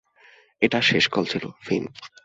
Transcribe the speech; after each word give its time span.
এটাই 0.61 0.81
শেষ 0.81 1.05
কল 1.07 1.25
ছিল, 1.25 1.43
ফিন। 1.61 1.83